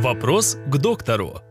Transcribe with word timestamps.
Вопрос 0.00 0.56
к 0.66 0.78
доктору. 0.78 1.42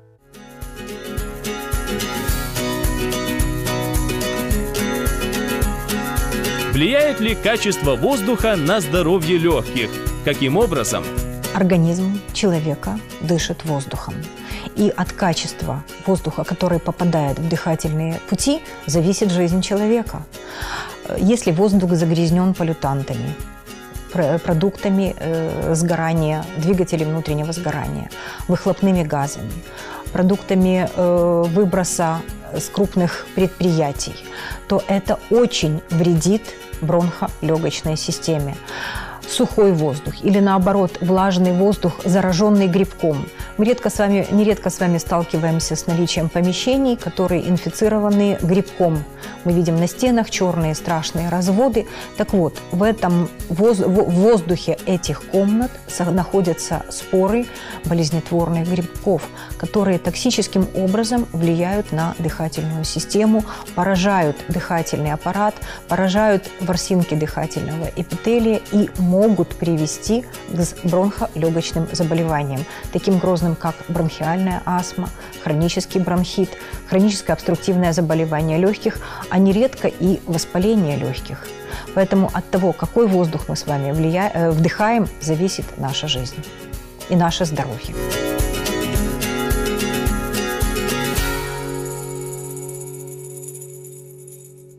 Влияет 6.74 7.20
ли 7.20 7.36
качество 7.36 7.96
воздуха 7.96 8.56
на 8.56 8.80
здоровье 8.80 9.38
легких? 9.38 9.92
Каким 10.26 10.58
образом? 10.58 11.04
Организм 11.54 12.20
человека 12.34 13.00
дышит 13.22 13.66
воздухом. 13.66 14.16
И 14.76 14.92
от 14.98 15.14
качества 15.14 15.84
воздуха, 16.08 16.44
который 16.44 16.80
попадает 16.80 17.38
в 17.38 17.48
дыхательные 17.48 18.20
пути, 18.32 18.64
зависит 18.88 19.30
жизнь 19.30 19.62
человека. 19.62 20.24
Если 21.20 21.52
воздух 21.52 21.94
загрязнен 21.94 22.56
полютантами, 22.56 23.36
продуктами 24.10 25.16
э, 25.18 25.74
сгорания, 25.76 26.46
двигателей 26.58 27.06
внутреннего 27.06 27.52
сгорания, 27.52 28.10
выхлопными 28.48 29.04
газами, 29.04 29.52
продуктами 30.12 30.90
э, 30.94 31.44
выброса 31.48 32.22
с 32.54 32.70
крупных 32.70 33.28
предприятий, 33.36 34.16
то 34.68 34.84
это 34.88 35.20
очень 35.30 35.82
вредит 35.90 36.42
бронхолегочной 36.82 37.98
системе 37.98 38.56
сухой 39.30 39.72
воздух 39.74 40.14
или 40.24 40.40
наоборот 40.40 40.98
влажный 41.02 41.54
воздух, 41.54 41.94
зараженный 42.04 42.68
грибком. 42.68 43.26
Мы 43.58 43.66
редко 43.66 43.90
с 43.90 44.00
вами, 44.00 44.26
нередко 44.32 44.70
с 44.70 44.80
вами 44.80 44.98
сталкиваемся 44.98 45.76
с 45.76 45.88
наличием 45.88 46.30
помещений, 46.30 46.96
которые 46.96 47.48
инфицированы 47.50 48.38
грибком. 48.42 49.04
Мы 49.44 49.54
видим 49.54 49.78
на 49.78 49.88
стенах 49.88 50.30
черные 50.30 50.76
страшные 50.76 51.30
разводы. 51.30 51.88
Так 52.18 52.34
вот, 52.34 52.60
в 52.72 52.84
этом 52.84 53.30
воз, 53.50 53.80
в 53.80 54.10
воздухе 54.10 54.78
этих 54.86 55.22
комнат 55.28 55.72
находятся 56.00 56.84
споры 56.90 57.46
болезнетворных 57.86 58.68
грибков, 58.70 59.24
которые 59.58 60.00
токсическим 60.00 60.68
образом 60.76 61.28
влияют 61.34 61.92
на 61.92 62.16
дыхательную 62.20 62.84
систему, 62.84 63.44
поражают 63.76 64.38
дыхательный 64.48 65.12
аппарат, 65.12 65.56
поражают 65.88 66.50
ворсинки 66.62 67.14
дыхательного 67.14 67.90
эпителия 67.96 68.62
и 68.72 68.90
могут 68.98 69.19
могут 69.20 69.50
привести 69.50 70.24
к 70.48 70.88
бронхолегочным 70.88 71.90
заболеваниям, 71.92 72.64
таким 72.94 73.20
грозным, 73.20 73.56
как 73.56 73.76
бронхиальная 73.90 74.62
астма, 74.66 75.10
хронический 75.44 76.00
бронхит, 76.00 76.50
хроническое 76.88 77.36
обструктивное 77.36 77.92
заболевание 77.92 78.58
легких, 78.58 79.00
а 79.30 79.38
нередко 79.38 79.90
и 79.90 80.22
воспаление 80.26 80.96
легких. 80.96 81.48
Поэтому 81.96 82.30
от 82.34 82.50
того, 82.50 82.72
какой 82.72 83.08
воздух 83.08 83.50
мы 83.50 83.56
с 83.56 83.68
вами 83.68 83.92
влия... 83.92 84.32
Э, 84.34 84.52
вдыхаем, 84.52 85.08
зависит 85.22 85.66
наша 85.78 86.08
жизнь 86.08 86.44
и 87.10 87.16
наше 87.16 87.46
здоровье. 87.46 88.39